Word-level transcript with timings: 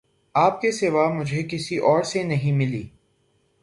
آپ 0.35 0.59
کے 0.61 0.71
سوا 0.71 1.07
مجھے 1.09 1.43
کسی 1.43 1.77
اور 1.83 2.03
سے 2.03 2.23
نہیں 2.23 2.51
ملی 2.51 2.83